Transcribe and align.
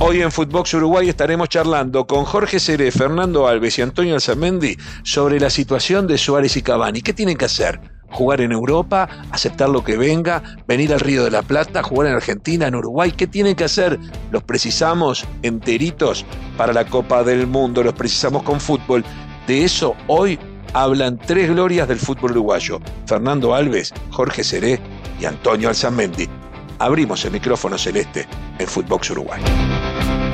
Hoy 0.00 0.20
en 0.20 0.32
Footbox 0.32 0.74
Uruguay 0.74 1.08
estaremos 1.08 1.48
charlando 1.48 2.06
con 2.06 2.24
Jorge 2.24 2.58
Seré, 2.58 2.90
Fernando 2.90 3.46
Alves 3.46 3.78
y 3.78 3.82
Antonio 3.82 4.14
Alzamendi 4.14 4.76
sobre 5.04 5.38
la 5.38 5.50
situación 5.50 6.08
de 6.08 6.18
Suárez 6.18 6.56
y 6.56 6.62
Cavani. 6.62 7.00
¿Qué 7.00 7.12
tienen 7.12 7.36
que 7.36 7.44
hacer? 7.44 7.80
¿Jugar 8.10 8.40
en 8.40 8.50
Europa? 8.50 9.08
¿Aceptar 9.30 9.68
lo 9.68 9.84
que 9.84 9.96
venga? 9.96 10.42
¿Venir 10.66 10.92
al 10.92 11.00
Río 11.00 11.24
de 11.24 11.30
la 11.30 11.42
Plata? 11.42 11.82
¿Jugar 11.84 12.08
en 12.08 12.16
Argentina? 12.16 12.66
¿En 12.66 12.74
Uruguay? 12.74 13.12
¿Qué 13.12 13.28
tienen 13.28 13.54
que 13.54 13.64
hacer? 13.64 13.98
Los 14.32 14.42
precisamos 14.42 15.24
enteritos 15.42 16.26
para 16.56 16.72
la 16.72 16.86
Copa 16.86 17.22
del 17.22 17.46
Mundo, 17.46 17.82
los 17.84 17.94
precisamos 17.94 18.42
con 18.42 18.60
fútbol. 18.60 19.04
De 19.46 19.64
eso 19.64 19.94
hoy 20.08 20.38
hablan 20.72 21.18
tres 21.18 21.48
glorias 21.48 21.86
del 21.86 22.00
fútbol 22.00 22.32
uruguayo. 22.32 22.80
Fernando 23.06 23.54
Alves, 23.54 23.94
Jorge 24.10 24.42
Seré 24.42 24.80
y 25.20 25.24
Antonio 25.24 25.68
Alzamendi. 25.68 26.28
Abrimos 26.80 27.24
el 27.24 27.30
micrófono 27.30 27.78
celeste 27.78 28.26
en 28.58 28.66
Footbox 28.66 29.10
Uruguay. 29.10 29.40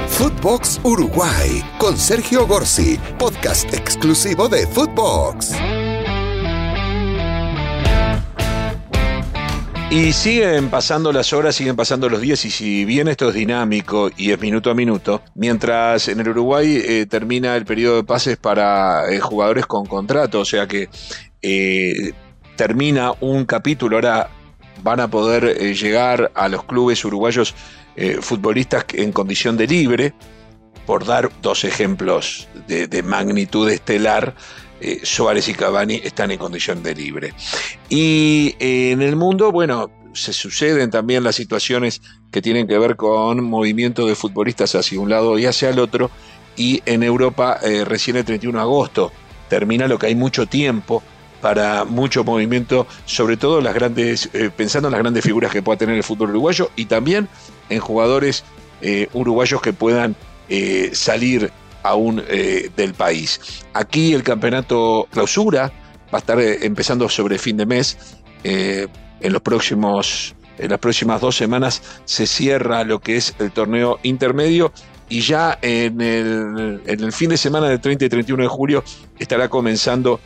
Footbox 0.09 0.81
Uruguay 0.85 1.63
con 1.79 1.97
Sergio 1.97 2.47
Gorsi, 2.47 2.99
podcast 3.19 3.73
exclusivo 3.75 4.49
de 4.49 4.67
Footbox. 4.67 5.53
Y 9.91 10.13
siguen 10.13 10.71
pasando 10.71 11.13
las 11.13 11.33
horas, 11.33 11.57
siguen 11.57 11.75
pasando 11.75 12.09
los 12.09 12.21
días, 12.21 12.45
y 12.45 12.51
si 12.51 12.85
bien 12.85 13.09
esto 13.09 13.31
es 13.31 13.35
dinámico 13.35 14.09
y 14.17 14.31
es 14.31 14.41
minuto 14.41 14.71
a 14.71 14.75
minuto, 14.75 15.21
mientras 15.35 16.07
en 16.07 16.21
el 16.21 16.29
Uruguay 16.29 16.81
eh, 16.81 17.07
termina 17.07 17.57
el 17.57 17.65
periodo 17.65 17.97
de 17.97 18.05
pases 18.05 18.37
para 18.37 19.11
eh, 19.11 19.19
jugadores 19.19 19.67
con 19.67 19.87
contrato, 19.87 20.41
o 20.41 20.45
sea 20.45 20.69
que 20.69 20.89
eh, 21.43 22.13
termina 22.55 23.13
un 23.21 23.45
capítulo, 23.47 23.97
ahora 23.97 24.31
van 24.83 25.01
a 25.01 25.09
poder 25.09 25.59
llegar 25.75 26.31
a 26.35 26.49
los 26.49 26.63
clubes 26.65 27.05
uruguayos 27.05 27.55
eh, 28.01 28.19
futbolistas 28.21 28.87
en 28.95 29.13
condición 29.13 29.57
de 29.57 29.67
libre, 29.67 30.15
por 30.87 31.05
dar 31.05 31.31
dos 31.43 31.65
ejemplos 31.65 32.49
de, 32.67 33.03
magnitud 33.03 33.71
estelar. 33.71 34.35
Eh, 34.81 35.01
Suárez 35.03 35.47
y 35.49 35.53
Cavani 35.53 36.01
están 36.03 36.31
en 36.31 36.39
condición 36.39 36.83
de 36.83 36.95
libre. 36.95 37.35
Y 37.91 38.57
en 38.59 39.03
el 39.03 39.15
mundo, 39.15 39.53
bueno, 39.53 39.91
se 40.15 40.33
suceden 40.33 40.91
también 40.91 41.23
las 41.23 41.37
situaciones 41.37 42.01
que 42.33 42.41
tienen 42.41 42.67
que 42.67 42.79
ver 42.79 42.97
con 42.97 43.45
movimiento 43.45 44.07
de 44.07 44.15
futbolistas 44.15 44.75
hacia 44.75 44.99
un 44.99 45.11
lado 45.11 45.39
y 45.39 45.45
hacia 45.45 45.69
el 45.69 45.79
otro. 45.79 46.11
Y 46.57 46.83
en 46.87 47.03
Europa, 47.03 47.61
recién 47.85 48.17
el 48.17 48.25
31 48.25 48.59
de 48.59 48.63
agosto, 48.63 49.13
termina 49.51 49.87
lo 49.87 49.99
que 49.99 50.07
hay 50.07 50.15
mucho 50.15 50.47
tiempo 50.47 51.03
para 51.41 51.85
mucho 51.85 52.25
movimiento, 52.25 52.87
sobre 53.07 53.37
todo 53.37 53.61
las 53.61 53.75
grandes, 53.75 54.31
eh, 54.33 54.51
pensando 54.55 54.89
en 54.89 54.93
las 54.93 55.01
grandes 55.01 55.25
figuras 55.25 55.53
que 55.53 55.63
pueda 55.63 55.79
tener 55.79 55.97
el 55.97 56.03
fútbol 56.03 56.31
uruguayo 56.31 56.71
y 56.77 56.85
también 56.87 57.29
en 57.71 57.81
jugadores 57.81 58.45
eh, 58.83 59.09
uruguayos 59.15 59.63
que 59.63 59.73
puedan 59.73 60.17
eh, 60.49 60.91
salir 60.93 61.51
aún 61.83 62.23
del 62.77 62.93
país. 62.93 63.41
Aquí 63.73 64.13
el 64.13 64.23
campeonato 64.23 65.09
clausura 65.11 65.73
va 66.13 66.19
a 66.19 66.19
estar 66.19 66.39
empezando 66.39 67.09
sobre 67.09 67.39
fin 67.39 67.57
de 67.57 67.65
mes. 67.65 67.97
en 68.45 69.33
los 69.33 69.41
próximos 69.41 70.35
en 70.59 70.71
las 70.71 70.79
próximas 70.79 71.23
dos 71.23 71.37
semanas 71.37 71.83
se 72.05 72.27
cierra 72.27 72.85
lo 72.85 73.01
que 73.01 73.17
es 73.17 73.35
el 73.39 73.51
torneo 73.51 73.99
intermedio 74.03 74.73
y 75.09 75.23
ya 75.23 75.59
en 75.63 76.01
el, 76.01 76.83
en 76.87 77.01
el 77.01 77.13
fin 77.13 77.31
de 77.31 77.37
semana 77.37 77.69
del 77.69 77.81
30 77.81 78.05
y 78.05 78.09
31 78.09 78.43
de 78.43 78.49
julio 78.49 78.85
estará 79.19 79.49
comenzando 79.49 80.21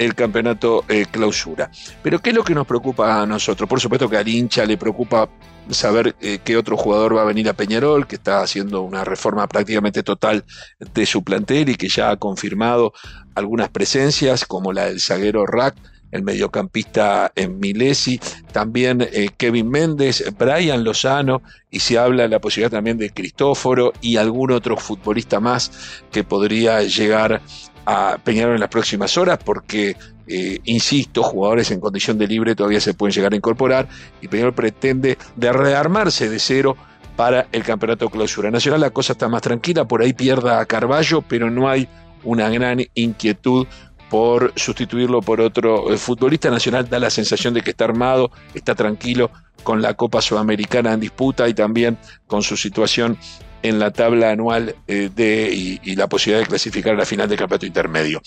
el 0.00 0.14
campeonato 0.14 0.84
eh, 0.88 1.04
clausura. 1.10 1.70
Pero 2.02 2.20
¿qué 2.20 2.30
es 2.30 2.36
lo 2.36 2.42
que 2.42 2.54
nos 2.54 2.66
preocupa 2.66 3.20
a 3.20 3.26
nosotros? 3.26 3.68
Por 3.68 3.80
supuesto 3.80 4.08
que 4.08 4.16
al 4.16 4.26
hincha 4.26 4.64
le 4.64 4.78
preocupa 4.78 5.28
saber 5.68 6.16
eh, 6.22 6.38
qué 6.42 6.56
otro 6.56 6.78
jugador 6.78 7.16
va 7.16 7.22
a 7.22 7.26
venir 7.26 7.50
a 7.50 7.52
Peñarol, 7.52 8.06
que 8.06 8.16
está 8.16 8.40
haciendo 8.40 8.80
una 8.80 9.04
reforma 9.04 9.46
prácticamente 9.46 10.02
total 10.02 10.46
de 10.94 11.04
su 11.04 11.22
plantel 11.22 11.68
y 11.68 11.74
que 11.74 11.88
ya 11.88 12.10
ha 12.10 12.16
confirmado 12.16 12.94
algunas 13.34 13.68
presencias, 13.68 14.46
como 14.46 14.72
la 14.72 14.86
del 14.86 15.00
zaguero 15.00 15.44
Rack, 15.44 15.76
el 16.10 16.22
mediocampista 16.22 17.30
en 17.36 17.60
Milesi, 17.60 18.18
también 18.52 19.02
eh, 19.02 19.28
Kevin 19.36 19.68
Méndez, 19.68 20.24
Brian 20.38 20.82
Lozano, 20.82 21.42
y 21.70 21.80
se 21.80 21.98
habla 21.98 22.24
de 22.24 22.30
la 22.30 22.40
posibilidad 22.40 22.70
también 22.70 22.98
de 22.98 23.10
Cristóforo 23.10 23.92
y 24.00 24.16
algún 24.16 24.50
otro 24.50 24.76
futbolista 24.76 25.40
más 25.40 25.70
que 26.10 26.24
podría 26.24 26.82
llegar 26.82 27.42
a 27.86 28.18
Peñarol 28.22 28.54
en 28.54 28.60
las 28.60 28.68
próximas 28.68 29.16
horas 29.16 29.38
porque, 29.44 29.96
eh, 30.26 30.60
insisto, 30.64 31.22
jugadores 31.22 31.70
en 31.70 31.80
condición 31.80 32.18
de 32.18 32.26
libre 32.26 32.54
todavía 32.54 32.80
se 32.80 32.94
pueden 32.94 33.14
llegar 33.14 33.32
a 33.32 33.36
incorporar 33.36 33.88
y 34.20 34.28
Peñarol 34.28 34.54
pretende 34.54 35.18
de 35.36 35.52
rearmarse 35.52 36.28
de 36.28 36.38
cero 36.38 36.76
para 37.16 37.48
el 37.52 37.62
campeonato 37.62 38.08
clausura 38.08 38.50
nacional. 38.50 38.80
La 38.80 38.90
cosa 38.90 39.12
está 39.12 39.28
más 39.28 39.42
tranquila, 39.42 39.86
por 39.86 40.02
ahí 40.02 40.12
pierda 40.12 40.60
a 40.60 40.66
Carballo, 40.66 41.22
pero 41.22 41.50
no 41.50 41.68
hay 41.68 41.88
una 42.24 42.48
gran 42.48 42.80
inquietud 42.94 43.66
por 44.08 44.52
sustituirlo 44.56 45.20
por 45.22 45.40
otro 45.40 45.96
futbolista 45.96 46.50
nacional. 46.50 46.88
Da 46.88 46.98
la 46.98 47.10
sensación 47.10 47.54
de 47.54 47.62
que 47.62 47.70
está 47.70 47.84
armado, 47.84 48.30
está 48.54 48.74
tranquilo 48.74 49.30
con 49.62 49.82
la 49.82 49.94
Copa 49.94 50.20
Sudamericana 50.20 50.92
en 50.92 51.00
disputa 51.00 51.48
y 51.48 51.54
también 51.54 51.98
con 52.26 52.42
su 52.42 52.56
situación 52.56 53.18
en 53.62 53.78
la 53.78 53.90
tabla 53.90 54.30
anual 54.30 54.74
eh, 54.86 55.10
de, 55.14 55.50
y, 55.82 55.94
la 55.96 56.08
posibilidad 56.08 56.40
de 56.40 56.48
clasificar 56.48 56.94
a 56.94 56.96
la 56.96 57.04
final 57.04 57.28
del 57.28 57.38
campeonato 57.38 57.66
intermedio. 57.66 58.20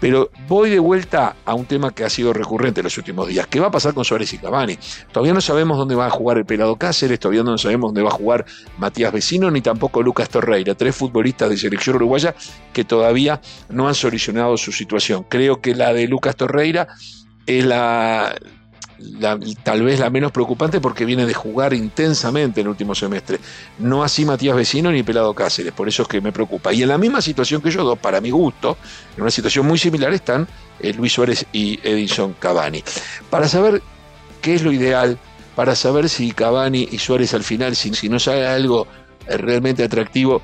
Pero 0.00 0.30
voy 0.46 0.70
de 0.70 0.78
vuelta 0.78 1.34
a 1.44 1.54
un 1.54 1.66
tema 1.66 1.92
que 1.92 2.04
ha 2.04 2.10
sido 2.10 2.32
recurrente 2.32 2.80
en 2.80 2.84
los 2.84 2.96
últimos 2.98 3.26
días. 3.26 3.48
¿Qué 3.48 3.58
va 3.58 3.66
a 3.66 3.70
pasar 3.70 3.94
con 3.94 4.04
Suárez 4.04 4.32
y 4.32 4.38
Cavani? 4.38 4.78
Todavía 5.10 5.34
no 5.34 5.40
sabemos 5.40 5.76
dónde 5.76 5.96
va 5.96 6.06
a 6.06 6.10
jugar 6.10 6.38
el 6.38 6.44
Pelado 6.44 6.76
Cáceres, 6.76 7.18
todavía 7.18 7.42
no 7.42 7.58
sabemos 7.58 7.88
dónde 7.88 8.02
va 8.02 8.10
a 8.10 8.12
jugar 8.12 8.44
Matías 8.78 9.12
Vecino, 9.12 9.50
ni 9.50 9.60
tampoco 9.60 10.02
Lucas 10.02 10.28
Torreira, 10.28 10.76
tres 10.76 10.94
futbolistas 10.94 11.50
de 11.50 11.56
selección 11.56 11.96
uruguaya 11.96 12.34
que 12.72 12.84
todavía 12.84 13.40
no 13.70 13.88
han 13.88 13.94
solucionado 13.94 14.56
su 14.56 14.70
situación. 14.70 15.24
Creo 15.28 15.60
que 15.60 15.74
la 15.74 15.92
de 15.92 16.06
Lucas 16.06 16.36
Torreira 16.36 16.86
es 17.46 17.64
la, 17.64 18.36
tal 19.62 19.82
vez 19.82 20.00
la 20.00 20.10
menos 20.10 20.32
preocupante 20.32 20.80
porque 20.80 21.04
viene 21.04 21.26
de 21.26 21.34
jugar 21.34 21.72
intensamente 21.74 22.60
en 22.60 22.66
el 22.66 22.70
último 22.70 22.94
semestre. 22.94 23.38
No 23.78 24.02
así 24.02 24.24
Matías 24.24 24.56
Vecino 24.56 24.90
ni 24.90 25.02
Pelado 25.02 25.34
Cáceres, 25.34 25.72
por 25.72 25.88
eso 25.88 26.02
es 26.02 26.08
que 26.08 26.20
me 26.20 26.32
preocupa. 26.32 26.72
Y 26.72 26.82
en 26.82 26.88
la 26.88 26.98
misma 26.98 27.22
situación 27.22 27.62
que 27.62 27.70
yo 27.70 27.84
dos, 27.84 27.98
para 27.98 28.20
mi 28.20 28.30
gusto, 28.30 28.76
en 29.16 29.22
una 29.22 29.30
situación 29.30 29.66
muy 29.66 29.78
similar 29.78 30.12
están 30.12 30.48
eh, 30.80 30.92
Luis 30.92 31.12
Suárez 31.12 31.46
y 31.52 31.78
Edison 31.82 32.34
Cavani. 32.38 32.82
Para 33.30 33.48
saber 33.48 33.82
qué 34.42 34.54
es 34.54 34.62
lo 34.62 34.72
ideal, 34.72 35.18
para 35.54 35.74
saber 35.74 36.08
si 36.08 36.32
Cavani 36.32 36.88
y 36.90 36.98
Suárez 36.98 37.34
al 37.34 37.44
final, 37.44 37.76
si, 37.76 37.94
si 37.94 38.08
no 38.08 38.18
sale 38.18 38.46
algo 38.46 38.86
eh, 39.26 39.36
realmente 39.36 39.84
atractivo, 39.84 40.42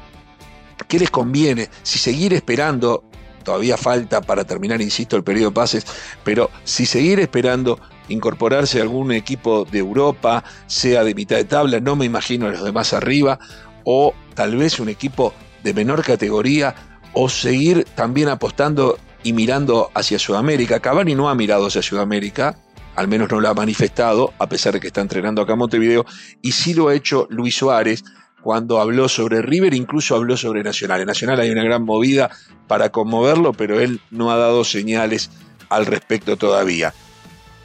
¿qué 0.89 0.99
les 0.99 1.11
conviene? 1.11 1.69
Si 1.83 1.99
seguir 1.99 2.35
esperando 2.35 3.05
todavía 3.45 3.77
falta 3.77 4.21
para 4.21 4.45
terminar, 4.45 4.81
insisto, 4.81 5.17
el 5.17 5.23
periodo 5.23 5.51
de 5.51 5.55
pases, 5.55 5.87
pero 6.25 6.51
si 6.65 6.87
seguir 6.87 7.21
esperando 7.21 7.79
incorporarse 8.09 8.79
a 8.79 8.83
algún 8.83 9.13
equipo 9.13 9.65
de 9.65 9.79
Europa, 9.79 10.45
sea 10.67 11.05
de 11.05 11.15
mitad 11.15 11.37
de 11.37 11.45
tabla, 11.45 11.81
no 11.81 11.97
me 11.97 12.05
imagino 12.05 12.47
a 12.47 12.51
los 12.51 12.65
demás 12.65 12.93
arriba, 12.93 13.39
o 13.85 14.15
tal 14.35 14.57
vez 14.57 14.81
un 14.81 14.89
equipo 14.89 15.35
de 15.63 15.75
menor 15.75 16.05
categoría, 16.05 16.75
o 17.13 17.29
seguir 17.29 17.85
también 17.95 18.29
apostando 18.29 18.99
y 19.23 19.33
mirando 19.33 19.91
hacia 19.95 20.19
Sudamérica. 20.19 20.81
Cavani 20.81 21.15
no 21.15 21.29
ha 21.29 21.35
mirado 21.35 21.67
hacia 21.67 21.83
Sudamérica, 21.83 22.59
al 22.97 23.09
menos 23.09 23.31
no 23.31 23.41
lo 23.41 23.49
ha 23.49 23.55
manifestado, 23.55 24.33
a 24.39 24.49
pesar 24.49 24.75
de 24.75 24.81
que 24.81 24.89
está 24.89 25.01
entrenando 25.01 25.43
acá 25.43 25.55
en 25.55 25.59
Montevideo, 25.61 26.05
y 26.43 26.53
sí 26.53 26.75
lo 26.75 26.89
ha 26.89 26.95
hecho 26.95 27.27
Luis 27.31 27.57
Suárez, 27.57 28.05
cuando 28.43 28.79
habló 28.79 29.09
sobre 29.09 29.41
River, 29.41 29.73
incluso 29.73 30.15
habló 30.15 30.37
sobre 30.37 30.63
Nacional. 30.63 31.01
En 31.01 31.07
Nacional 31.07 31.41
hay 31.41 31.51
una 31.51 31.65
gran 31.65 31.83
movida 31.83 32.31
para 32.69 32.91
conmoverlo, 32.91 33.55
pero 33.55 33.81
él 33.81 34.01
no 34.11 34.31
ha 34.31 34.37
dado 34.37 34.65
señales 34.65 35.31
al 35.71 35.87
respecto 35.87 36.37
todavía. 36.37 36.93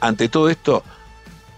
Ante 0.00 0.28
todo 0.28 0.48
esto, 0.48 0.82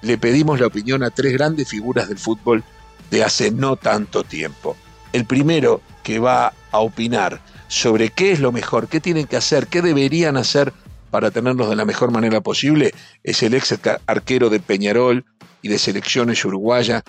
le 0.02 0.18
pedimos 0.18 0.60
la 0.60 0.66
opinión 0.66 1.02
a 1.02 1.10
tres 1.10 1.32
grandes 1.32 1.68
figuras 1.68 2.08
del 2.08 2.18
fútbol 2.18 2.64
de 3.10 3.24
hace 3.24 3.50
no 3.50 3.76
tanto 3.76 4.24
tiempo. 4.24 4.76
El 5.12 5.26
primero 5.26 5.80
que 6.02 6.18
va 6.18 6.52
a 6.70 6.78
opinar 6.78 7.40
sobre 7.68 8.10
qué 8.10 8.32
es 8.32 8.40
lo 8.40 8.52
mejor, 8.52 8.88
qué 8.88 9.00
tienen 9.00 9.26
que 9.26 9.36
hacer, 9.36 9.66
qué 9.66 9.80
deberían 9.82 10.36
hacer 10.36 10.72
para 11.10 11.30
tenerlos 11.30 11.68
de 11.68 11.76
la 11.76 11.84
mejor 11.84 12.10
manera 12.10 12.40
posible, 12.40 12.92
es 13.22 13.42
el 13.42 13.54
ex 13.54 13.78
arquero 14.06 14.48
de 14.48 14.60
Peñarol 14.60 15.26
y 15.60 15.68
de 15.68 15.78
selecciones 15.78 16.44
uruguaya, 16.44 17.02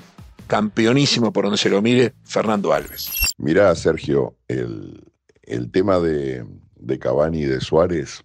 campeonísimo 0.47 1.31
por 1.31 1.45
donde 1.45 1.57
se 1.57 1.69
lo 1.69 1.81
mire, 1.81 2.13
Fernando 2.25 2.73
Alves. 2.73 3.11
Mirá, 3.37 3.73
Sergio, 3.75 4.35
el, 4.49 5.71
tema 5.71 5.99
de, 5.99 6.45
de 6.75 6.99
y 7.33 7.45
de 7.45 7.61
Suárez, 7.61 8.23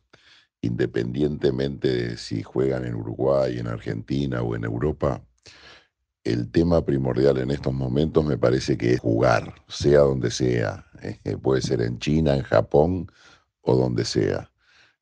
independientemente 0.61 1.89
de 1.89 2.17
si 2.17 2.43
juegan 2.43 2.85
en 2.85 2.95
Uruguay, 2.95 3.59
en 3.59 3.69
Argentina 3.69 4.43
o 4.43 4.57
en 4.57 4.65
Europa, 4.65 5.23
el 6.25 6.51
tema 6.51 6.85
primordial 6.85 7.39
en 7.39 7.51
estos 7.51 7.73
momentos 7.73 8.25
me 8.25 8.37
parece 8.37 8.77
que 8.77 8.95
es 8.95 9.01
jugar, 9.01 9.55
sea 9.69 10.01
donde 10.01 10.31
sea. 10.31 10.85
Eh, 11.03 11.37
puede 11.37 11.63
ser 11.63 11.81
en 11.81 11.99
China, 11.99 12.35
en 12.35 12.43
Japón 12.43 13.11
o 13.63 13.77
donde 13.77 14.05
sea. 14.05 14.51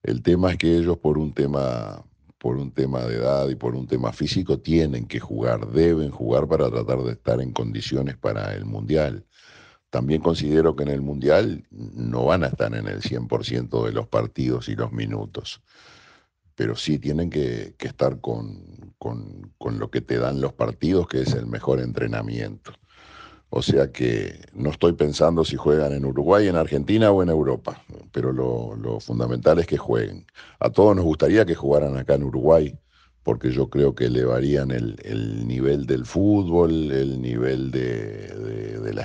El 0.03 0.23
tema 0.23 0.53
es 0.53 0.59
que 0.59 0.77
ellos 0.77 0.99
por 0.99 1.19
un 1.19 1.33
tema 1.33 2.05
por 2.47 2.59
un 2.59 2.71
tema 2.71 3.05
de 3.05 3.17
edad 3.17 3.49
y 3.49 3.57
por 3.57 3.75
un 3.75 3.89
tema 3.89 4.13
físico, 4.13 4.61
tienen 4.61 5.09
que 5.09 5.19
jugar, 5.19 5.69
deben 5.73 6.13
jugar 6.13 6.47
para 6.47 6.71
tratar 6.71 7.03
de 7.03 7.11
estar 7.11 7.41
en 7.41 7.53
condiciones 7.53 8.17
para 8.17 8.55
el 8.55 8.65
Mundial. 8.65 9.26
También 9.97 10.21
considero 10.21 10.77
que 10.77 10.83
en 10.83 10.91
el 10.91 11.01
Mundial 11.01 11.65
no 11.71 12.27
van 12.27 12.45
a 12.45 12.49
estar 12.49 12.75
en 12.75 12.87
el 12.87 13.01
100% 13.01 13.87
de 13.87 13.93
los 13.93 14.07
partidos 14.07 14.69
y 14.69 14.77
los 14.77 14.93
minutos, 14.93 15.63
pero 16.55 16.77
sí 16.77 16.99
tienen 16.99 17.31
que, 17.31 17.75
estar 17.79 18.21
con, 18.21 18.95
con 18.99 19.79
lo 19.79 19.91
que 19.91 20.03
te 20.03 20.19
dan 20.19 20.43
los 20.43 20.53
partidos, 20.53 21.09
que 21.09 21.23
es 21.23 21.33
el 21.33 21.47
mejor 21.47 21.81
entrenamiento. 21.81 22.73
O 23.49 23.63
sea 23.63 23.91
que 23.91 24.39
no 24.53 24.71
estoy 24.71 24.93
pensando 24.93 25.43
si 25.43 25.57
juegan 25.57 25.93
en 25.93 26.05
Uruguay, 26.05 26.49
en 26.49 26.57
Argentina 26.57 27.11
o 27.11 27.23
en 27.23 27.29
Europa, 27.29 27.81
pero 28.13 28.31
lo, 28.31 29.01
fundamental 29.01 29.59
es 29.59 29.67
que 29.67 29.79
jueguen. 29.79 30.27
A 30.59 30.69
todos 30.69 30.97
nos 30.97 31.07
gustaría 31.07 31.47
que 31.47 31.55
jugaran 31.55 31.97
acá 31.97 32.17
en 32.17 32.25
Uruguay, 32.25 32.79
porque 33.23 33.53
yo 33.53 33.71
creo 33.71 33.95
que 33.95 34.07
elevarían 34.07 34.71
el, 34.71 35.47
nivel 35.47 35.87
del 35.87 36.07
fútbol, 36.07 36.91
el 36.91 37.21
nivel 37.23 37.71
de, 37.71 38.33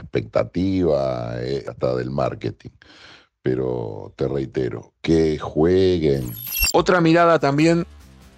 expectativa, 0.01 1.35
eh, 1.41 1.65
hasta 1.67 1.95
del 1.95 2.11
marketing. 2.11 2.71
Pero 3.41 4.13
te 4.15 4.27
reitero, 4.27 4.93
que 5.01 5.39
jueguen. 5.39 6.31
Otra 6.73 7.01
mirada 7.01 7.39
también 7.39 7.87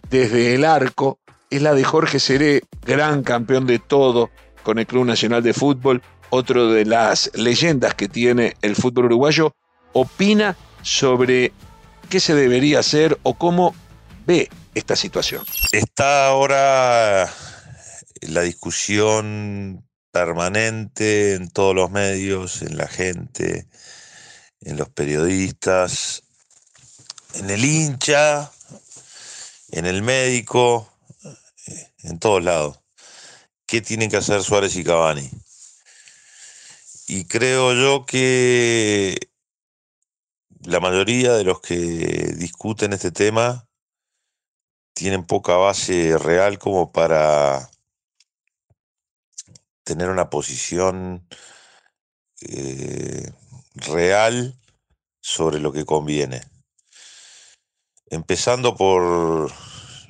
desde 0.09 0.55
el 0.55 0.65
arco 0.65 1.19
es 1.49 1.61
la 1.61 1.73
de 1.73 1.83
Jorge 1.83 2.19
Seré, 2.19 2.61
gran 2.85 3.23
campeón 3.23 3.65
de 3.67 3.79
todo, 3.79 4.29
con 4.63 4.79
el 4.79 4.87
Club 4.87 5.05
Nacional 5.05 5.43
de 5.43 5.53
Fútbol, 5.53 6.01
otro 6.29 6.71
de 6.71 6.85
las 6.85 7.31
leyendas 7.35 7.93
que 7.93 8.07
tiene 8.07 8.55
el 8.61 8.75
fútbol 8.75 9.05
uruguayo, 9.05 9.53
opina 9.91 10.55
sobre 10.81 11.51
qué 12.09 12.19
se 12.19 12.33
debería 12.33 12.79
hacer 12.79 13.19
o 13.23 13.35
cómo 13.35 13.75
ve 14.25 14.49
esta 14.73 14.95
situación. 14.95 15.43
Está 15.71 16.27
ahora 16.27 17.29
la 18.21 18.41
discusión 18.41 19.85
permanente 20.13 21.33
en 21.33 21.49
todos 21.49 21.75
los 21.75 21.91
medios, 21.91 22.61
en 22.61 22.77
la 22.77 22.87
gente, 22.87 23.67
en 24.61 24.77
los 24.77 24.87
periodistas, 24.87 26.23
en 27.33 27.49
el 27.49 27.65
hincha, 27.65 28.49
en 29.71 29.85
el 29.85 30.03
médico, 30.03 30.87
en 32.03 32.19
todos 32.19 32.41
lados 32.41 32.83
qué 33.73 33.81
tienen 33.81 34.07
que 34.11 34.17
hacer 34.17 34.43
Suárez 34.43 34.75
y 34.75 34.83
Cavani. 34.83 35.27
Y 37.07 37.25
creo 37.25 37.73
yo 37.73 38.05
que 38.05 39.17
la 40.61 40.79
mayoría 40.79 41.33
de 41.33 41.43
los 41.43 41.59
que 41.59 41.75
discuten 41.75 42.93
este 42.93 43.09
tema 43.09 43.67
tienen 44.93 45.25
poca 45.25 45.55
base 45.55 46.19
real 46.19 46.59
como 46.59 46.91
para 46.91 47.71
tener 49.83 50.09
una 50.09 50.29
posición 50.29 51.27
eh, 52.41 53.31
real 53.75 54.59
sobre 55.21 55.59
lo 55.59 55.71
que 55.71 55.85
conviene. 55.85 56.41
Empezando 58.09 58.75
por 58.75 59.51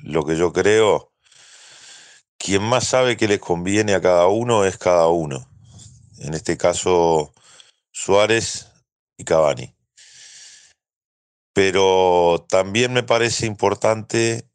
lo 0.02 0.24
que 0.24 0.36
yo 0.36 0.52
creo, 0.52 1.12
quien 2.38 2.62
más 2.62 2.86
sabe 2.86 3.16
qué 3.16 3.28
les 3.28 3.40
conviene 3.40 3.94
a 3.94 4.00
cada 4.00 4.26
uno 4.26 4.64
es 4.64 4.76
cada 4.76 5.08
uno. 5.08 5.48
En 6.18 6.34
este 6.34 6.56
caso, 6.56 7.32
Suárez 7.92 8.70
y 9.16 9.24
Cavani. 9.24 9.74
Pero 11.52 12.44
también 12.48 12.92
me 12.92 13.02
parece 13.02 13.46
importante 13.46 14.48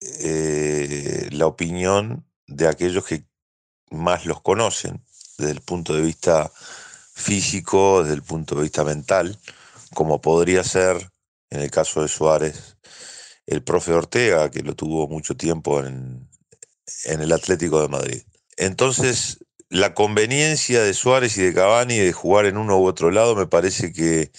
eh, 0.00 1.28
la 1.32 1.46
opinión 1.46 2.30
de 2.46 2.68
aquellos 2.68 3.04
que 3.04 3.24
más 3.90 4.26
los 4.26 4.40
conocen, 4.40 5.04
desde 5.38 5.52
el 5.52 5.60
punto 5.60 5.94
de 5.94 6.02
vista 6.02 6.50
físico, 7.14 8.02
desde 8.02 8.14
el 8.14 8.22
punto 8.22 8.54
de 8.56 8.62
vista 8.62 8.84
mental, 8.84 9.38
como 9.94 10.20
podría 10.20 10.64
ser, 10.64 11.10
en 11.50 11.60
el 11.60 11.70
caso 11.70 12.02
de 12.02 12.08
Suárez, 12.08 12.76
el 13.46 13.62
profe 13.62 13.92
Ortega, 13.92 14.50
que 14.50 14.62
lo 14.62 14.74
tuvo 14.74 15.08
mucho 15.08 15.36
tiempo 15.36 15.80
en, 15.80 16.28
en 17.04 17.20
el 17.20 17.32
Atlético 17.32 17.80
de 17.80 17.88
Madrid. 17.88 18.22
Entonces, 18.56 19.38
la 19.68 19.94
conveniencia 19.94 20.82
de 20.82 20.94
Suárez 20.94 21.36
y 21.38 21.42
de 21.42 21.54
Cavani 21.54 21.98
de 21.98 22.12
jugar 22.12 22.46
en 22.46 22.56
uno 22.56 22.78
u 22.78 22.86
otro 22.86 23.10
lado 23.10 23.34
me 23.34 23.46
parece 23.46 23.92
que 23.92 24.30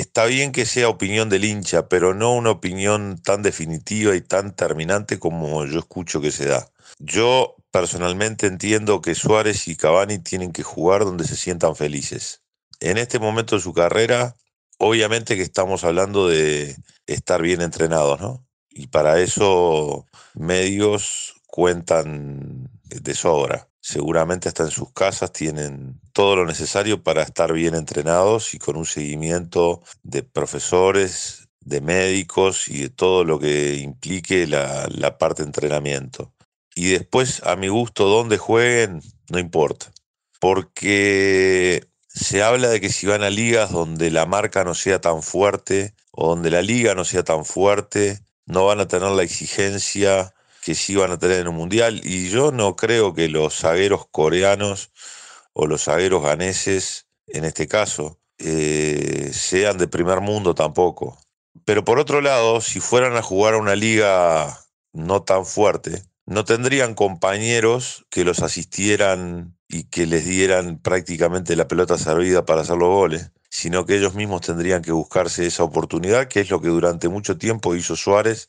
está 0.00 0.26
bien 0.26 0.52
que 0.52 0.66
sea 0.66 0.88
opinión 0.88 1.28
del 1.28 1.44
hincha, 1.44 1.88
pero 1.88 2.14
no 2.14 2.34
una 2.34 2.50
opinión 2.50 3.20
tan 3.22 3.42
definitiva 3.42 4.14
y 4.16 4.20
tan 4.20 4.54
terminante 4.54 5.18
como 5.18 5.64
yo 5.66 5.78
escucho 5.78 6.20
que 6.20 6.32
se 6.32 6.46
da. 6.46 6.70
Yo 6.98 7.56
personalmente 7.70 8.46
entiendo 8.46 9.00
que 9.00 9.14
Suárez 9.14 9.68
y 9.68 9.76
Cavani 9.76 10.18
tienen 10.18 10.52
que 10.52 10.62
jugar 10.62 11.04
donde 11.04 11.24
se 11.24 11.36
sientan 11.36 11.76
felices. 11.76 12.42
En 12.80 12.98
este 12.98 13.18
momento 13.18 13.56
de 13.56 13.62
su 13.62 13.72
carrera, 13.72 14.36
obviamente 14.78 15.36
que 15.36 15.42
estamos 15.42 15.84
hablando 15.84 16.28
de 16.28 16.76
estar 17.06 17.42
bien 17.42 17.60
entrenados, 17.60 18.20
¿no? 18.20 18.46
Y 18.70 18.88
para 18.88 19.20
eso 19.20 20.06
medios 20.34 21.34
cuentan 21.46 22.70
de 22.84 23.14
sobra. 23.14 23.69
Seguramente 23.80 24.48
hasta 24.48 24.64
en 24.64 24.70
sus 24.70 24.92
casas 24.92 25.32
tienen 25.32 26.00
todo 26.12 26.36
lo 26.36 26.46
necesario 26.46 27.02
para 27.02 27.22
estar 27.22 27.52
bien 27.52 27.74
entrenados 27.74 28.54
y 28.54 28.58
con 28.58 28.76
un 28.76 28.86
seguimiento 28.86 29.82
de 30.02 30.22
profesores, 30.22 31.48
de 31.60 31.80
médicos 31.80 32.68
y 32.68 32.82
de 32.82 32.88
todo 32.90 33.24
lo 33.24 33.38
que 33.38 33.76
implique 33.76 34.46
la, 34.46 34.86
la 34.90 35.18
parte 35.18 35.42
de 35.42 35.48
entrenamiento. 35.48 36.32
Y 36.74 36.90
después, 36.90 37.42
a 37.44 37.56
mi 37.56 37.68
gusto, 37.68 38.06
donde 38.06 38.38
jueguen, 38.38 39.02
no 39.28 39.38
importa. 39.38 39.90
Porque 40.40 41.86
se 42.06 42.42
habla 42.42 42.68
de 42.68 42.80
que 42.80 42.90
si 42.90 43.06
van 43.06 43.22
a 43.22 43.30
ligas 43.30 43.70
donde 43.72 44.10
la 44.10 44.26
marca 44.26 44.64
no 44.64 44.74
sea 44.74 45.00
tan 45.00 45.22
fuerte 45.22 45.94
o 46.10 46.30
donde 46.30 46.50
la 46.50 46.62
liga 46.62 46.94
no 46.94 47.04
sea 47.04 47.22
tan 47.22 47.44
fuerte, 47.44 48.20
no 48.46 48.66
van 48.66 48.80
a 48.80 48.88
tener 48.88 49.10
la 49.10 49.22
exigencia 49.22 50.34
que 50.62 50.74
sí 50.74 50.96
van 50.96 51.12
a 51.12 51.18
tener 51.18 51.40
en 51.40 51.48
un 51.48 51.56
mundial. 51.56 52.00
Y 52.04 52.28
yo 52.30 52.52
no 52.52 52.76
creo 52.76 53.14
que 53.14 53.28
los 53.28 53.56
zagueros 53.56 54.06
coreanos 54.10 54.90
o 55.52 55.66
los 55.66 55.84
zagueros 55.84 56.22
ganeses, 56.22 57.06
en 57.26 57.44
este 57.44 57.66
caso, 57.66 58.18
eh, 58.38 59.30
sean 59.32 59.78
de 59.78 59.88
primer 59.88 60.20
mundo 60.20 60.54
tampoco. 60.54 61.18
Pero 61.64 61.84
por 61.84 61.98
otro 61.98 62.20
lado, 62.20 62.60
si 62.60 62.80
fueran 62.80 63.16
a 63.16 63.22
jugar 63.22 63.54
a 63.54 63.58
una 63.58 63.76
liga 63.76 64.60
no 64.92 65.22
tan 65.22 65.44
fuerte, 65.46 66.02
no 66.26 66.44
tendrían 66.44 66.94
compañeros 66.94 68.06
que 68.10 68.24
los 68.24 68.40
asistieran 68.40 69.56
y 69.68 69.84
que 69.84 70.06
les 70.06 70.24
dieran 70.24 70.78
prácticamente 70.78 71.56
la 71.56 71.68
pelota 71.68 71.98
servida 71.98 72.44
para 72.44 72.62
hacer 72.62 72.76
los 72.76 72.88
goles, 72.88 73.32
sino 73.50 73.84
que 73.84 73.96
ellos 73.96 74.14
mismos 74.14 74.42
tendrían 74.42 74.82
que 74.82 74.92
buscarse 74.92 75.46
esa 75.46 75.64
oportunidad, 75.64 76.28
que 76.28 76.40
es 76.40 76.50
lo 76.50 76.60
que 76.60 76.68
durante 76.68 77.08
mucho 77.08 77.36
tiempo 77.36 77.74
hizo 77.74 77.96
Suárez 77.96 78.48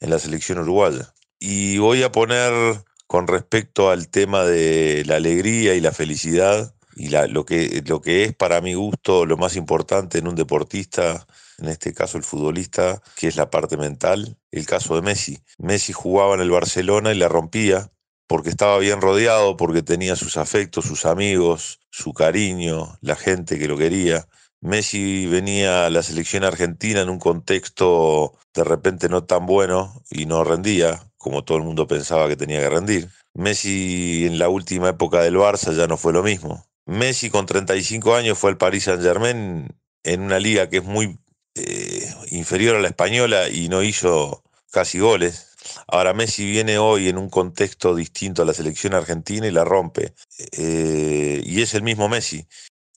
en 0.00 0.10
la 0.10 0.18
selección 0.18 0.58
uruguaya. 0.58 1.14
Y 1.46 1.76
voy 1.76 2.02
a 2.02 2.10
poner 2.10 2.82
con 3.06 3.26
respecto 3.26 3.90
al 3.90 4.08
tema 4.08 4.44
de 4.44 5.02
la 5.04 5.16
alegría 5.16 5.74
y 5.74 5.80
la 5.82 5.92
felicidad 5.92 6.74
y 6.96 7.10
lo, 7.10 7.44
que, 7.44 7.82
lo 7.84 8.00
que 8.00 8.24
es 8.24 8.34
para 8.34 8.62
mi 8.62 8.72
gusto 8.72 9.26
lo 9.26 9.36
más 9.36 9.54
importante 9.54 10.16
en 10.16 10.26
un 10.26 10.36
deportista, 10.36 11.26
en 11.58 11.68
este 11.68 11.92
caso 11.92 12.16
el 12.16 12.24
futbolista, 12.24 13.02
que 13.14 13.28
es 13.28 13.36
la 13.36 13.50
parte 13.50 13.76
mental, 13.76 14.38
el 14.52 14.64
caso 14.64 14.94
de 14.94 15.02
Messi. 15.02 15.38
Messi 15.58 15.92
jugaba 15.92 16.34
en 16.34 16.40
el 16.40 16.50
Barcelona 16.50 17.12
y 17.12 17.18
la 17.18 17.28
rompía 17.28 17.92
porque 18.26 18.48
estaba 18.48 18.78
bien 18.78 19.02
rodeado, 19.02 19.58
porque 19.58 19.82
tenía 19.82 20.16
sus 20.16 20.38
afectos, 20.38 20.86
sus 20.86 21.04
amigos, 21.04 21.78
su 21.90 22.14
cariño, 22.14 22.96
la 23.02 23.16
gente 23.16 23.58
que 23.58 23.68
lo 23.68 23.76
quería. 23.76 24.26
Messi 24.62 25.26
venía 25.26 25.84
a 25.84 25.90
la 25.90 26.02
selección 26.02 26.42
argentina 26.42 27.02
en 27.02 27.10
un 27.10 27.18
contexto 27.18 28.32
de 28.54 28.64
repente 28.64 29.10
no 29.10 29.24
tan 29.24 29.44
bueno 29.44 30.02
y 30.10 30.24
no 30.24 30.42
rendía, 30.42 31.02
como 31.24 31.42
todo 31.42 31.56
el 31.56 31.64
mundo 31.64 31.86
pensaba 31.86 32.28
que 32.28 32.36
tenía 32.36 32.60
que 32.60 32.68
rendir. 32.68 33.08
Messi 33.32 34.26
en 34.26 34.38
la 34.38 34.50
última 34.50 34.90
época 34.90 35.22
del 35.22 35.36
Barça 35.36 35.74
ya 35.74 35.86
no 35.86 35.96
fue 35.96 36.12
lo 36.12 36.22
mismo. 36.22 36.66
Messi 36.84 37.30
con 37.30 37.46
35 37.46 38.14
años 38.14 38.38
fue 38.38 38.50
al 38.50 38.58
Paris 38.58 38.84
Saint 38.84 39.02
Germain 39.02 39.74
en 40.02 40.20
una 40.20 40.38
liga 40.38 40.68
que 40.68 40.76
es 40.76 40.84
muy 40.84 41.18
eh, 41.54 42.12
inferior 42.30 42.76
a 42.76 42.80
la 42.80 42.88
española 42.88 43.48
y 43.48 43.70
no 43.70 43.82
hizo 43.82 44.44
casi 44.70 44.98
goles. 44.98 45.48
Ahora 45.88 46.12
Messi 46.12 46.44
viene 46.44 46.76
hoy 46.76 47.08
en 47.08 47.16
un 47.16 47.30
contexto 47.30 47.94
distinto 47.94 48.42
a 48.42 48.44
la 48.44 48.52
selección 48.52 48.92
argentina 48.92 49.46
y 49.46 49.50
la 49.50 49.64
rompe. 49.64 50.12
Eh, 50.52 51.42
y 51.42 51.62
es 51.62 51.72
el 51.72 51.82
mismo 51.82 52.10
Messi. 52.10 52.46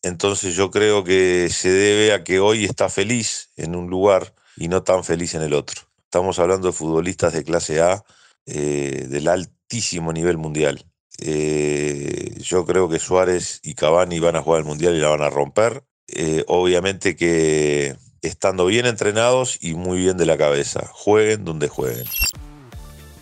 Entonces 0.02 0.54
yo 0.54 0.70
creo 0.70 1.06
que 1.06 1.48
se 1.50 1.72
debe 1.72 2.12
a 2.12 2.26
que 2.26 2.42
hoy 2.42 2.66
está 2.66 2.90
feliz 2.90 3.52
en 3.56 3.74
un 3.74 3.90
lugar 3.90 4.34
y 4.58 4.68
no 4.68 4.84
tan 4.84 5.06
feliz 5.06 5.34
en 5.34 5.44
el 5.44 5.54
otro. 5.54 5.87
Estamos 6.18 6.40
hablando 6.40 6.70
de 6.70 6.74
futbolistas 6.74 7.32
de 7.32 7.44
clase 7.44 7.80
A 7.80 8.04
eh, 8.48 9.06
del 9.08 9.28
altísimo 9.28 10.12
nivel 10.12 10.40
mundial. 10.40 10.84
Eh, 11.20 12.34
yo 12.42 12.66
creo 12.66 12.90
que 12.90 12.98
Suárez 12.98 13.60
y 13.62 13.76
Cavani 13.76 14.20
van 14.20 14.36
a 14.36 14.42
jugar 14.42 14.62
el 14.62 14.66
mundial 14.66 14.96
y 14.96 15.00
la 15.00 15.10
van 15.10 15.22
a 15.22 15.30
romper. 15.30 15.84
Eh, 16.08 16.44
obviamente 16.48 17.16
que 17.16 17.96
estando 18.24 18.66
bien 18.66 18.88
entrenados 18.88 19.60
y 19.62 19.76
muy 19.76 20.00
bien 20.00 20.18
de 20.18 20.26
la 20.26 20.40
cabeza. 20.40 20.90
Jueguen 20.92 21.46
donde 21.46 21.68
jueguen. 21.68 22.08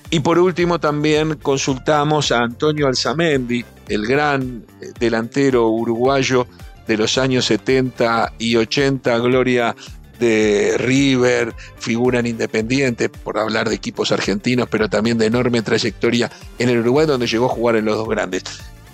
Y 0.09 0.21
por 0.21 0.39
último 0.39 0.79
también 0.79 1.35
consultamos 1.35 2.31
a 2.31 2.43
Antonio 2.43 2.87
Alzamendi, 2.87 3.65
el 3.89 4.07
gran 4.07 4.65
delantero 4.97 5.67
uruguayo 5.67 6.47
de 6.87 6.95
los 6.95 7.17
años 7.17 7.43
70 7.43 8.35
y 8.39 8.55
80, 8.55 9.17
gloria 9.17 9.75
de 10.19 10.75
River, 10.77 11.53
figura 11.77 12.19
en 12.19 12.27
Independiente, 12.27 13.09
por 13.09 13.37
hablar 13.37 13.69
de 13.69 13.75
equipos 13.75 14.11
argentinos, 14.11 14.67
pero 14.69 14.89
también 14.89 15.17
de 15.17 15.25
enorme 15.25 15.61
trayectoria 15.61 16.31
en 16.59 16.69
el 16.69 16.79
Uruguay, 16.79 17.05
donde 17.05 17.27
llegó 17.27 17.45
a 17.45 17.49
jugar 17.49 17.75
en 17.75 17.85
los 17.85 17.97
dos 17.97 18.07
grandes, 18.07 18.43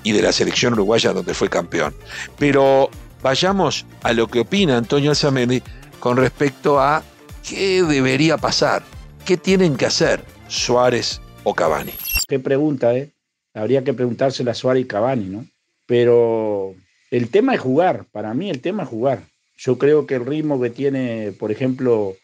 y 0.04 0.12
de 0.14 0.22
la 0.22 0.32
selección 0.32 0.74
uruguaya, 0.74 1.14
donde 1.14 1.34
fue 1.34 1.50
campeón. 1.50 1.94
Pero 2.38 2.90
vayamos 3.22 3.86
a 4.04 4.14
lo 4.14 4.28
que 4.28 4.40
opina 4.40 4.78
Antonio 4.78 5.12
Alzamendi 5.12 5.62
con 6.00 6.18
respecto 6.18 6.80
a 6.80 7.04
qué 7.48 7.84
debería 7.84 8.38
pasar, 8.38 8.84
qué 9.26 9.38
tienen 9.38 9.76
que 9.76 9.86
hacer 9.86 10.24
Suárez 10.48 11.22
o 11.44 11.54
Cavani. 11.54 11.94
Qué 12.28 12.40
pregunta, 12.40 12.96
¿eh? 12.96 13.12
Habría 13.54 13.84
que 13.84 13.94
preguntársela 13.94 14.52
a 14.52 14.56
Suárez 14.56 14.84
y 14.84 14.88
Cavani, 14.88 15.26
¿no? 15.26 15.46
Pero 15.86 16.74
el 17.12 17.30
tema 17.30 17.54
es 17.54 17.60
jugar, 17.60 18.06
para 18.12 18.34
mí 18.34 18.50
el 18.50 18.62
tema 18.62 18.84
es 18.84 18.90
jugar. 18.90 19.24
Yo 19.64 19.78
creo 19.78 20.08
que 20.08 20.16
el 20.16 20.26
ritmo 20.26 20.60
que 20.60 20.72
tiene, 20.72 21.34
por 21.38 21.52
ejemplo, 21.52 22.16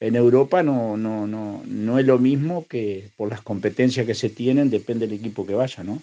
en 0.00 0.16
Europa 0.16 0.64
no, 0.64 0.96
no, 0.96 1.24
no, 1.24 1.62
no 1.64 1.98
es 2.00 2.04
lo 2.04 2.18
mismo 2.18 2.66
que 2.66 3.10
por 3.16 3.30
las 3.30 3.42
competencias 3.42 4.06
que 4.06 4.14
se 4.14 4.28
tienen, 4.28 4.70
depende 4.70 5.06
del 5.06 5.20
equipo 5.20 5.46
que 5.46 5.54
vaya, 5.54 5.84
¿no? 5.84 6.02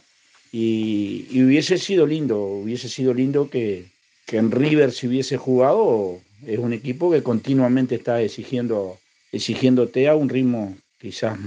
Y, 0.50 1.28
hubiese 1.44 1.78
sido 1.78 2.08
lindo, 2.08 2.42
hubiese 2.42 2.88
sido 2.88 3.14
lindo 3.14 3.50
que, 3.50 3.88
que 4.26 4.38
en 4.38 4.50
River 4.50 4.94
si 4.94 5.08
hubiese 5.08 5.36
jugado, 5.36 6.22
es 6.46 6.58
un 6.58 6.72
equipo 6.72 7.12
que 7.12 7.22
continuamente 7.22 7.96
está 7.96 8.22
exigiendo, 8.22 8.98
exigiéndote 9.34 10.08
a 10.08 10.16
un 10.16 10.30
ritmo 10.30 10.78
quizás 11.00 11.38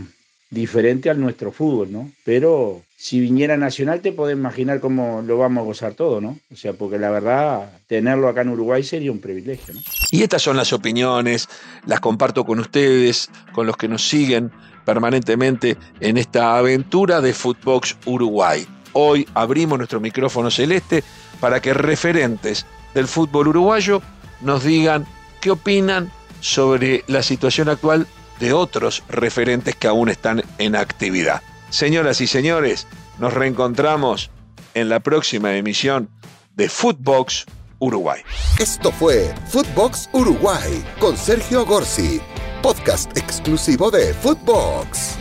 diferente 0.51 1.09
al 1.09 1.21
nuestro 1.21 1.53
fútbol, 1.53 1.93
¿no? 1.93 2.11
Pero 2.25 2.83
si 2.97 3.21
viniera 3.21 3.57
Nacional 3.57 4.01
te 4.01 4.13
podés 4.13 4.37
imaginar 4.37 4.81
cómo 4.81 5.23
lo 5.25 5.39
vamos 5.39 5.63
a 5.63 5.65
gozar 5.65 5.95
todo, 5.95 6.21
¿no? 6.21 6.39
O 6.53 6.57
sea, 6.57 6.73
porque 6.73 6.99
la 6.99 7.11
verdad, 7.11 7.71
tenerlo 7.87 8.29
acá 8.29 8.43
en 8.43 8.51
Uruguay 8.51 8.83
sería 8.83 9.13
un 9.13 9.21
privilegio, 9.21 9.75
¿no? 9.75 9.81
Y 10.11 10.23
estas 10.23 10.43
son 10.43 10.57
las 10.57 10.73
opiniones, 10.73 11.49
las 11.87 12.01
comparto 12.01 12.45
con 12.45 12.59
ustedes, 12.59 13.31
con 13.53 13.67
los 13.67 13.77
que 13.77 13.89
nos 13.89 14.07
siguen 14.07 14.51
permanentemente 14.85 15.77
en 16.01 16.17
esta 16.17 16.59
aventura 16.59 17.21
de 17.21 17.33
Footbox 17.33 17.97
Uruguay. 18.07 18.67
Hoy 18.93 19.27
abrimos 19.35 19.79
nuestro 19.79 20.01
micrófono 20.01 20.51
celeste 20.51 21.05
para 21.39 21.63
que 21.63 21.75
referentes 21.75 22.67
del 22.93 23.07
fútbol 23.07 23.49
uruguayo 23.49 24.03
nos 24.41 24.65
digan 24.65 25.07
qué 25.41 25.53
opinan 25.53 26.11
sobre 26.41 27.05
la 27.07 27.23
situación 27.23 27.69
actual 27.69 28.07
de 28.41 28.53
otros 28.53 29.05
referentes 29.09 29.77
que 29.77 29.87
aún 29.87 30.09
están 30.09 30.43
en 30.59 30.75
actividad. 30.75 31.43
Señoras 31.69 32.21
y 32.21 32.27
señores, 32.27 32.89
nos 33.19 33.33
reencontramos 33.33 34.31
en 34.75 34.89
la 34.89 35.01
próxima 35.01 35.55
emisión 35.55 36.09
de 36.57 36.69
Footbox 36.69 37.47
Uruguay. 37.79 38.23
Esto 38.59 38.91
fue 38.93 39.33
Footbox 39.49 40.09
Uruguay 40.13 40.85
con 40.99 41.17
Sergio 41.17 41.65
Gorsi, 41.65 42.21
podcast 42.63 43.17
exclusivo 43.17 43.91
de 43.91 44.13
Footbox. 44.15 45.17